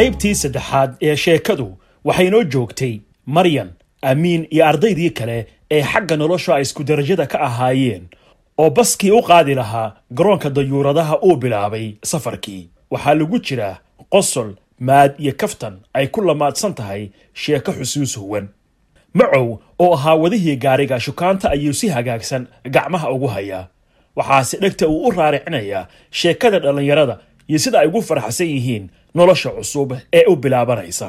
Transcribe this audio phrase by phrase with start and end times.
[0.00, 1.66] qaybtii saddexaad ee sheekadu
[2.08, 2.94] waxay noo joogtay
[3.36, 3.70] maryan
[4.10, 8.04] amiin iyo ardaydii kale ee xagga nolosha ay isku darajada ka ahaayeen
[8.62, 12.68] oo baskii u qaadi lahaa garoonka dayuuradaha uu bilaabay safarkii.
[12.90, 13.76] Waxaa lagu jiraa
[14.12, 14.50] qosol
[14.88, 17.02] maad iyo kaftan ay ku lamaadsan tahay
[17.34, 18.48] sheeko xusuus huwan
[19.14, 23.66] macow oo ahaa wadihii gaariga shukaanta ayuu si hagaagsan gacmaha ugu hayaa.
[24.16, 27.18] Waxaase dhegta uu u raaricinayaa sheekada dhallinyarada
[27.50, 31.08] iyo sida ay ugu faraxsan yihiin nolosha cusub ee u bilaabanaysa.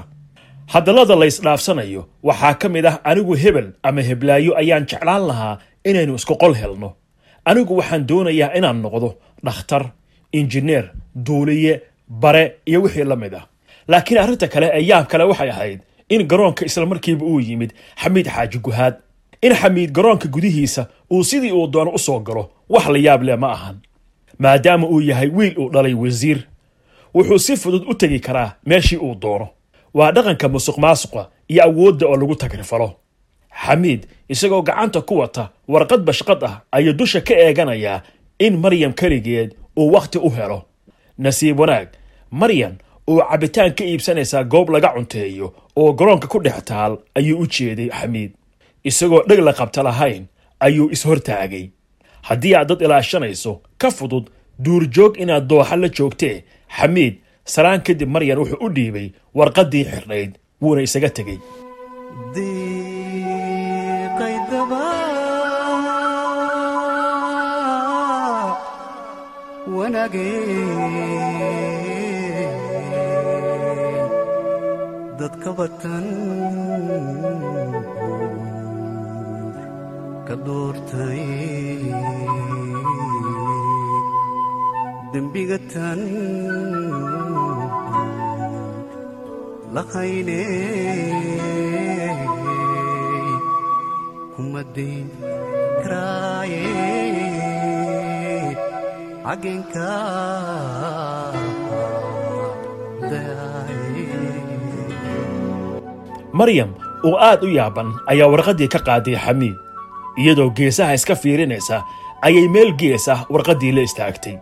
[0.73, 5.55] Hadallada laysdhaafsanayo waxaa ka mid ah anigu hebel ama heblaayo ayaan jeclaan lahaa
[5.89, 6.89] inaynu isku qol helno.
[7.49, 9.09] Anigu waxaan doonayaa inaan noqdo
[9.45, 9.83] dhakhtar
[10.39, 10.85] injineer
[11.25, 11.73] duuliye
[12.09, 13.45] bare iyo wixii la mid ah.
[13.87, 18.57] Laakiin arrinta kale ee yaab kale waxay ahayd in garoonka islamarkiiba uu yimid xamiid xaaji
[18.65, 18.95] guhaad
[19.41, 23.37] in xamiid garoonka gudihiisa uu sidii uu doono u soo galo wax la yaab leh
[23.43, 23.75] ma ahan
[24.43, 26.39] maadaama uu yahay wiil uu dhalay wasiir.
[27.15, 29.47] Wuxuu si fudud u tegi karaa meeshii uu doono.
[29.93, 32.89] Waa dhaqanka musuq maasuqa iyo awoodda oo lagu tagrifalo
[33.65, 38.01] xamiid isagoo gacanta ku wata warqad bashqad ah ayuu dusha ka eeganayaa
[38.39, 40.59] in maryam keligeed uu wakhti u helo.
[41.17, 41.87] Nasiib wanaag
[42.31, 42.75] maryan
[43.07, 47.89] oo cabitaan ka iibsanaysaa goob laga cunteeyo oo garoonka ku dhex taal ayuu u jeeday
[47.89, 48.31] xamiid.
[48.83, 50.25] Isagoo dheg la qabta lahayn
[50.59, 51.69] ayuu ishortaagay
[52.29, 54.25] haddii aad dad ilaashanayso ka fudud
[54.65, 56.35] duurjoog inaad dooxa la joogtee
[56.77, 57.15] xamiid
[57.53, 61.39] salaan kadib maryan wuxuu u dhiibay warqaddii xidhnayd wuuna isaga tegey.
[75.19, 76.05] Dadka batan
[80.45, 81.23] doortay
[85.13, 86.01] dembiga tan
[89.75, 90.43] lahayne
[94.35, 95.07] kuma dayn
[95.83, 96.65] karaaye
[106.39, 106.69] maryam
[107.07, 109.55] oo aad u yaaban ayaa warqaddii ka qaaday xamiid
[110.17, 111.83] iyadoo geesaha iska fiirinaysa
[112.21, 114.37] ayay meel gees ah warqaddii la istaagtay.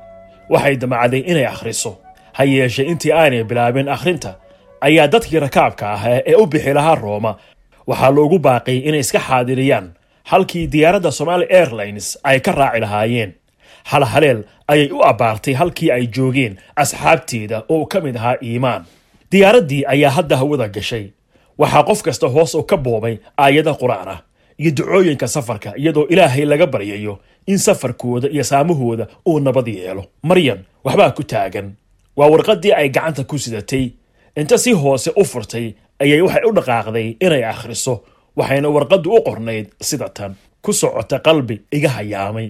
[0.50, 1.97] Waxay damacday inay akhriso.
[2.34, 4.35] Ha yeeshee intii aanay bilaabin akhrinta
[4.81, 7.35] ayaa dadkii rakaabka ah ee u bixi lahaa rooma.
[7.88, 9.88] Waxaa loogu baaqay inay iska xaadiriyaan.
[10.24, 13.31] Halkii diyaaradda somaali airlines ay ka raaci lahaayeen.
[13.84, 18.86] Hal haleel ayay u abbaartay halkii ay joogeen asxaabteeda oo ka mid ahaa iimaan.
[19.31, 21.06] Diyaaraddii ayaa hadda hawada gashay.
[21.57, 24.19] Waxaa qof kasta hoos u ka boobay aayada qur'aan ah
[24.62, 27.14] iyo ducooyinka safarka iyadoo ilaahay laga baryayo
[27.47, 30.03] in safarkooda iyo saamahooda uu nabad yeelo.
[30.24, 31.68] Maryan waxbaa ku taagan.
[32.18, 33.86] Waa warqaddii ay gacanta ku sidatay.
[34.36, 37.94] Inta si hoose u furtay ayay waxay u dhaqaaqday inay akhriso
[38.38, 40.36] waxayna warqaddu u qornayd sida tan.
[40.62, 42.48] Ku socota qalbi iga hayaamay.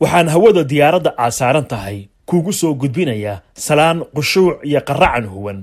[0.00, 1.98] Waxaan hawada diyaaradda aad saaran tahay
[2.28, 5.58] kuugu soo gudbinayaa salaan qushuuc iyo qaracan huwan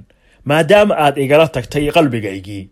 [0.50, 2.63] maadaama aad igala tagtay qalbigaygii.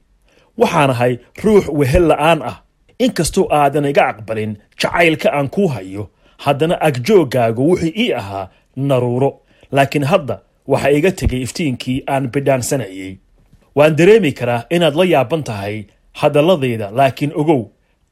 [0.59, 1.13] Waxaanahay
[1.43, 2.57] ruux wehel la'aan ah
[3.05, 6.03] inkastoo aadan iga aqbalin jacaylka aan kuu hayo
[6.45, 9.31] haddana agjooggaagu wuxuu ii ahaa naruuro.
[9.75, 10.35] Laakiin hadda
[10.67, 13.13] waxa iga tegay iftiinkii aan bidhaansanayay
[13.77, 15.75] waan dareemi karaa inaad la yaaban tahay
[16.19, 17.61] hadalladayda laakiin ogow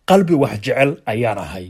[0.10, 1.68] qalbi wax jecel ayaan ahay.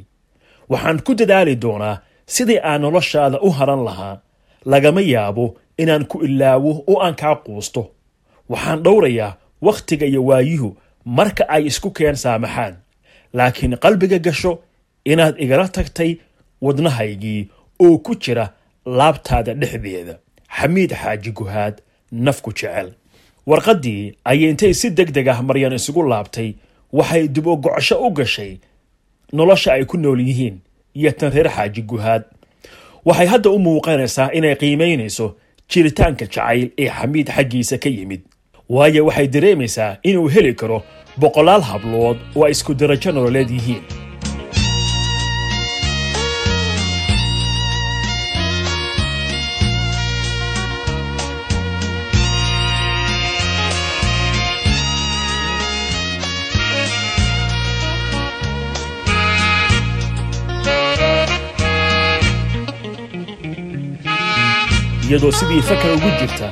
[0.72, 1.96] Waxaan ku dadaali doonaa
[2.36, 4.16] sidii aan noloshaada u haran lahaa.
[4.66, 5.46] Lagama yaabo
[5.82, 7.82] inaan ku ilaawo oo aan kaa quusto.
[8.50, 10.70] Waxaan dhowrayaa wakhtiga iyo waayuhu
[11.06, 12.74] marka ay isku keen saamaxaan
[13.34, 14.60] laakiin qalbiga gasho
[15.06, 16.12] inaad igala tagtay
[16.62, 17.48] wadnahaygii
[17.80, 18.54] oo ku jira
[18.86, 20.18] laabtaada dhexdeeda.
[20.58, 21.76] Xamiid xaaji guhaad
[22.12, 22.92] nafku jecel.
[23.48, 26.54] Warqaddii ayay intay si deg deg ah maryan isugu laabtay.
[26.94, 28.60] Waxay dib u gocosho u gashay
[29.34, 30.60] nolosha ay ku nool yihiin
[30.94, 32.24] iyo tan reer xaaji guhaad.
[33.06, 35.36] Waxay hadda u muuqanaysaa inay qiimaynayso
[35.70, 38.22] jiritaanka jacayl ee xamiid xaggiisa ka yimid.
[38.70, 40.84] Waayo waxay dareemaysaa inuu heli karo
[41.20, 43.84] boqolaal hablood oo ay isku darajo nololeed yihiin
[65.10, 66.48] iyadoo sidii fakar ugu jirta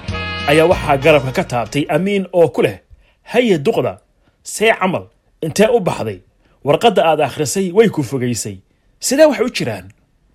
[0.50, 2.78] ayaa waxaa garabka ka taabtay amiin oo ku leh
[3.32, 3.92] haye duqda
[4.44, 5.08] see camal
[5.42, 6.20] intee u baxday?
[6.64, 8.58] Warqadda aad akhrisay way ku fogaysay
[9.00, 9.86] sidee wax u jiraan.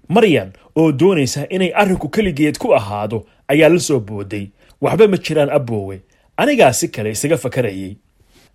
[0.08, 4.50] Maryan oo doonaysa inay arrinku keligeed ku ahaado ayaa la soo booday.
[4.80, 6.00] Waxba ma jiraan aboowe
[6.36, 7.96] anigaa si kale isaga fakarayay.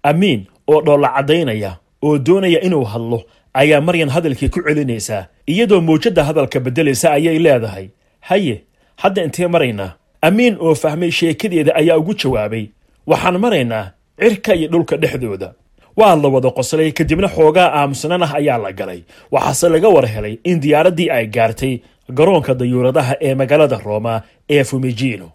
[0.03, 3.23] Amiin oo dhoolla caddaynaya oo doonaya inuu hadlo
[3.53, 7.89] ayaa maryan hadalkii ku celinaysaa iyadoo mawjadda hadalka beddelaysa ayay leedahay.
[8.19, 8.63] Haye
[8.95, 12.65] hadda intee maraynaa amiin oo fahmay sheekadeeda ayaa ugu jawaabay.
[13.07, 13.91] Waxaan maraynaa
[14.21, 15.53] cirka iyo dhulka dhexdooda.
[15.97, 19.01] Waa la wada qoslay kadibna xoogaa aamusanan ah ayaa la galay.
[19.31, 21.73] Waxaase laga war helay in diyaaraddii ay gaartay
[22.17, 25.27] garoonka dayuuradaha ee magaalada rooma ee fumijino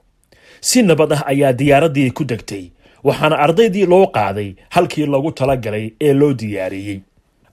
[0.61, 2.65] si nabad ah ayaa diyaaraddii ku degtay
[3.05, 6.99] waxaana ardaydii loo qaaday halkii loogu talagalay ee loo diyaariyey.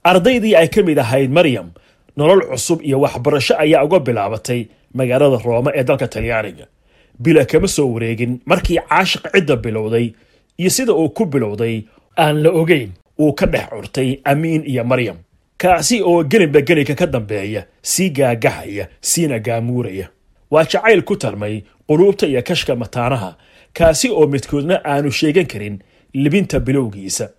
[0.04, 1.68] Ardaydii ay ka mid ahayd maryam
[2.18, 4.62] nolol cusub iyo waxbarasho ayaa uga bilaabatay
[4.94, 6.66] magaalada rooma ee dalka talyaaniga.
[7.20, 10.14] Bila kama soo wareegin markii caashiq cidda bilowday
[10.62, 11.76] iyo sida uu ku bilowday
[12.24, 15.18] aan la ogeyn uu ka dhex curtay amiin iyo maryam.
[15.58, 20.08] Kaasi oo gelinba gelinka ka dambeeya sii gaagahaya siina gaamuuraya.
[20.52, 23.36] Waa jacayl ku tarmay quluubta iyo kashka mataanaha
[23.74, 25.80] kaasi oo midkoodna aanu sheegan karin
[26.14, 27.30] libinta bilowgiisa.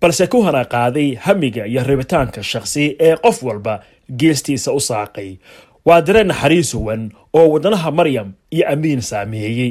[0.00, 3.82] Balse ku hana qaaday hamiga iyo rabitaanka shakhsi ee qof walba
[4.16, 5.36] geestiisa u saaqay.
[5.84, 9.70] Waa dareen naxariis huwan oo wadnaha maryam iyo amiin saameeyey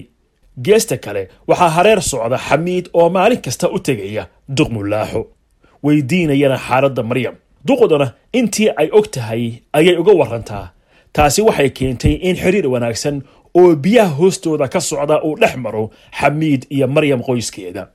[0.65, 4.27] geesta kale waxaa hareer socda xamiid oo maalin kasta u tegaya
[4.57, 5.21] duqmulaaxo
[5.83, 7.36] weydiinayana xaaladda maryam.
[7.68, 10.65] Duqduna intii ay og tahay ayay uga warantaa
[11.13, 13.21] taasi waxay keentay in xiriir wanaagsan
[13.53, 17.88] oo biyaha hoostooda ka socda uu dhex maro xamiid iyo maryam qoyskeeda.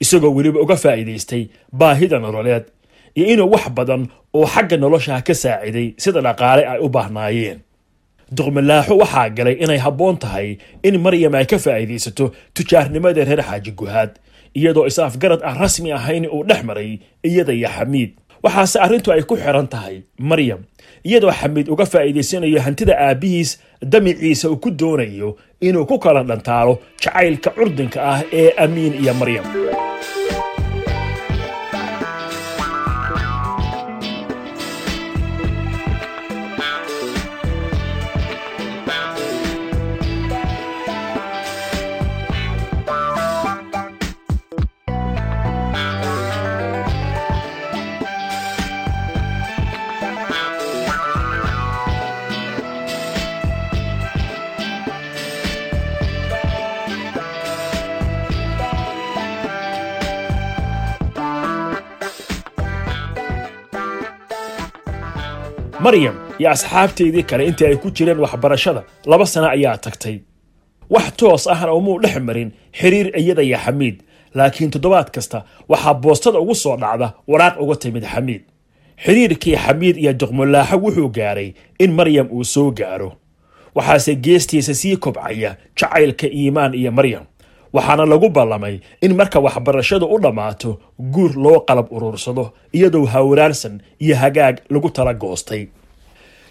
[0.00, 2.64] Isagoo weliba uga faa'iidaystay baahida nololeed
[3.16, 7.58] iyo inuu wax badan oo xagga noloshaha ka saaciday sida dhaqaale ay u baahnaayeen
[8.36, 10.48] duqmalaaxo waxaa galay inay habboon tahay
[10.86, 12.24] in maryam ay ka faa'iidaysato
[12.54, 14.12] tujaarnimada reer xaaji guhaad
[14.58, 16.90] iyadoo is-afgarad aan rasmi ahayn uu dhex maray
[17.28, 18.10] iyada iyo xamiid.
[18.44, 19.96] Waxaase arrintu ay ku xiran tahay
[20.30, 20.60] maryam
[21.04, 23.50] iyadoo xamiid uga faa'iidaysanayo hantida aabbihiis
[23.92, 29.44] damiciisa uu ku doonayo inuu ku kala dhantaalo jacaylka curdinka ah ee amiin iyo maryam
[65.82, 70.16] maryam iyo asxaabteedii kale intii ay ku jireen waxbarashada laba sano ayaa tagtay.
[70.90, 73.96] Wax toos ahna umuu dhex marin xiriir iyada iyo xamiid.
[74.34, 78.42] Laakiin toddobaad kasta waxaa boostada ugu soo dhacda waraaq uga timid xamiid.
[79.04, 83.12] Xiriirkii xamiid iyo duqmulaaxo wuxuu gaaray in maryam uu soo gaaro.
[83.74, 87.24] Waxaase geestiisa sii kobcaya jacaylka iimaan iyo maryam
[87.74, 88.74] waxaana lagu ballamay
[89.04, 90.70] in marka waxbarashadu u dhammaato
[91.14, 92.44] guur loo qalab urursado
[92.76, 93.74] iyadoo hawraarsan
[94.04, 95.62] iyo hagaag lagu tala goostay.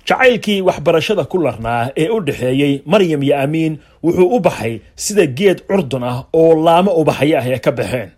[0.08, 3.74] Jacaylkii waxbarashada ku larnaa ee u dhexeeyey maryam iyo amiin
[4.04, 4.74] wuxuu u baxay
[5.04, 8.10] sida geed curdun ah oo laamo ubaxyo ah ee ka baxeen.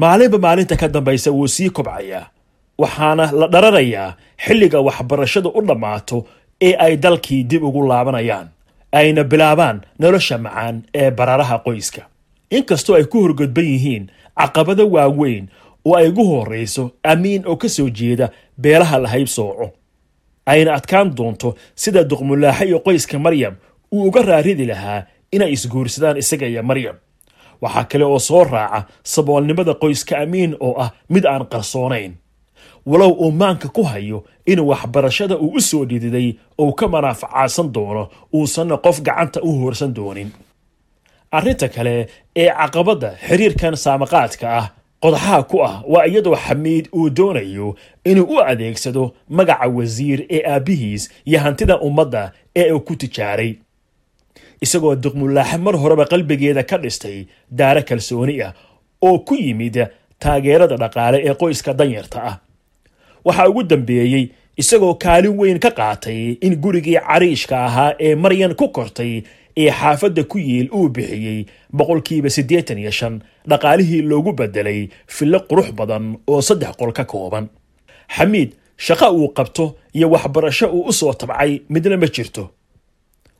[0.00, 2.24] Maalinba maalinta ka dambaysa wuu sii kobcayaa
[2.82, 4.08] waxaana la dhararayaa
[4.44, 6.18] xilliga waxbarashadu u dhammaato
[6.66, 8.48] ee ay dalkii dib ugu laabanayaan
[8.98, 12.02] ayna bilaabaan nolosha macaan ee bararaha qoyska
[12.50, 14.04] inkastoo ay ku horgodban yihiin
[14.38, 15.48] caqabado waaweyn
[15.84, 19.70] oo ay ugu horrayso amiin oo ka soo jeeda beelaha lahayb sooco.
[20.46, 23.54] Ayna adkaan doonto sida duqmulaaxo iyo qoyska maryam
[23.92, 26.96] uu uga raaridi lahaa inay isguursadaan isaga iyo maryam.
[27.62, 32.12] Waxaa kale oo soo raaca saboolnimada qoyska amiin oo ah mid aan qarsoonayn
[32.86, 38.08] walow uu maanka ku hayo in waxbarashada uu u soo dhididay ou ka manaafacaadsan doono
[38.34, 40.30] uusanna qof gacanta u hoorsan doonin
[41.36, 41.94] arrinta kale
[42.42, 44.66] ee caqabadda xiriirkan saamaqaadka ah
[45.02, 47.68] qodaxaha ku ah waa iyadoo xamiid uu doonayo
[48.10, 49.04] inuu u adeegsado
[49.38, 52.22] magaca wasiir ee aabbihiis iyo hantida ummadda
[52.60, 53.52] ee uu ku tijaaray.
[54.64, 57.18] Isagoo duqmulaaxe mar horeba qalbigeeda ka dhistay
[57.58, 58.52] daare kalsooni ah
[59.06, 59.76] oo ku yimid
[60.22, 62.36] taageerada dhaqaale ee qoyska danyarta ah.
[63.26, 64.24] Waxaa ugu dambeeyey
[64.62, 69.12] isagoo kaalin weyn ka qaatay in gurigii cariishka ahaa ee maryan ku kortay
[69.56, 71.46] ee xaafadda ku yiil uu bixiyey
[71.76, 73.14] boqolkiiba siddeetan iyo shan
[73.50, 77.46] dhaqaalihii loogu beddelay fillo qurux badan oo saddex qol ka kooban.
[78.16, 78.50] Xamiid
[78.86, 79.64] shaqo uu qabto
[79.96, 82.44] iyo waxbarasho uu u soo tabcay midna ma jirto.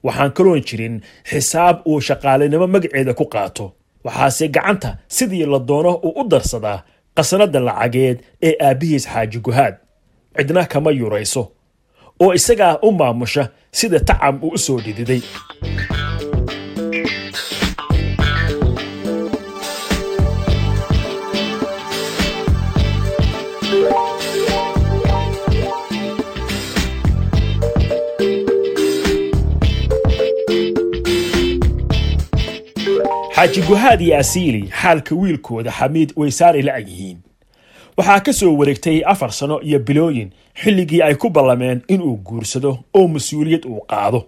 [0.06, 0.96] Waxaan kaloon jirin
[1.30, 3.66] xisaab uu shaqaalinimo magaceeda ku qaato.
[4.04, 6.78] Waxaase gacanta sidii la doono uu u darsadaa
[7.16, 9.74] qasnada lacageed ee aabbihiis xaaji guhaad.
[10.36, 11.42] Cidna kama yurayso
[12.24, 15.22] oo isagaa u maamusha sida tacam uu u soo dhididay.
[33.36, 37.18] Xaaji guhaad iyo asiili xaalka wiilkooda xamiid waysaanay la-ag yihiin.
[37.96, 40.30] Waxaa ka soo wareegtay afar sano iyo bilooyin
[40.62, 44.20] xilligii ay ku ballameen inuu guursado oo mas'uuliyad uu qaado.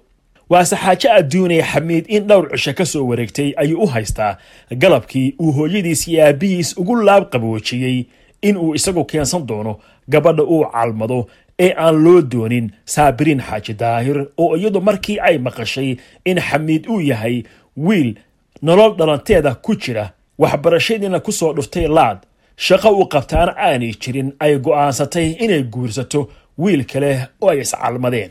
[0.50, 4.38] Waase xaajo adduunaya xamiid in dhowr cisho ka soo wareegtay ayuu u haystaa.
[4.82, 8.04] Galabkii uu hooyadiis iyo aabbihiis ugu laab qaboojiyey
[8.42, 9.76] inuu isagu keensan doono
[10.08, 11.26] gabadha uu calmado
[11.58, 17.00] ee aan loo doonin saabiriin xaaji daahir oo iyadu markii ay maqashay in xamiid uu
[17.00, 17.42] yahay
[17.76, 18.14] wiil
[18.62, 22.18] nolol dhalanteeda ku jira waxbarashadiina ku soo dhuftay laad
[22.66, 26.20] shaqo uu qabtaana aanay jirin ay go'aansatay inay guursato
[26.62, 27.12] wiil kale
[27.42, 28.30] oo ay iscalmadeen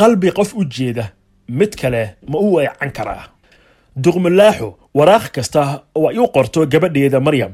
[0.00, 1.04] qalbi qof u jeeda
[1.58, 3.24] mid kale ma u weecan karaa.
[4.02, 4.68] Duqmulaaxu
[4.98, 5.62] waraaq kasta
[5.94, 7.52] oo ay u qorto gabadheeda maryam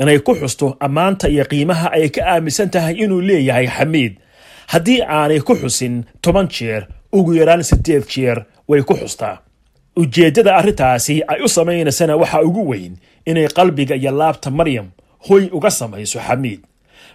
[0.00, 4.12] inay ku xusto ammaanta iyo qiimaha ay ka aaminsan tahay inuu leeyahay xamiid.
[4.72, 6.82] Haddii aanay ku xusin toban jeer
[7.12, 9.36] ugu yaraan siddeed jeer way ku xustaa.
[9.96, 12.94] Ujeeddada arrintaasi ay u samaynaysana waxaa ugu weyn
[13.26, 14.86] inay qalbiga iyo laabta maryam
[15.26, 16.60] hoy uga samayso xamiid.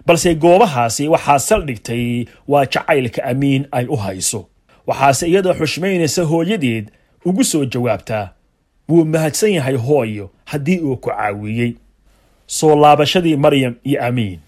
[0.05, 4.45] Balse goobahaasi waxaa saldhigtay waa jacaylka amiin ay u hayso.
[4.87, 6.85] Waxaase iyadoo xushmaynaysa hooyadeed
[7.25, 8.29] ugu soo jawaabtaa
[8.89, 11.71] wuu mahadsan yahay hooyo haddii uu ku caawiyey.
[12.47, 14.39] Soo laabashadii maryam iyo amiin.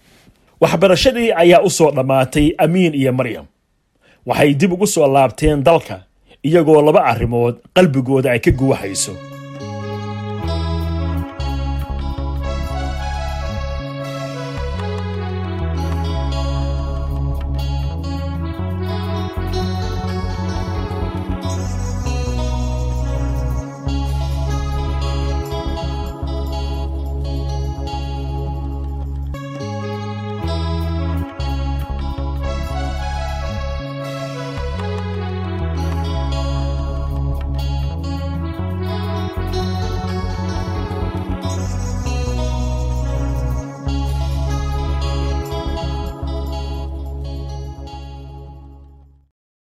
[0.60, 3.44] Waxbarashadii ayaa u soo dhammaatay amiin iyo maryam.
[4.26, 6.02] Waxay dib ugu soo laabteen dalka
[6.42, 9.12] iyagoo laba arrimood qalbigooda ay ka guuxayso